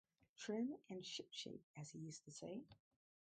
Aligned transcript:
Trim, 0.35 0.77
and 0.89 1.05
ship-shape, 1.05 1.61
as 1.79 1.91
he 1.91 1.99
used 1.99 2.25
to 2.25 2.31
say. 2.31 2.63